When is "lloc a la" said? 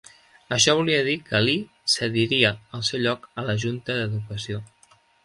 3.05-3.57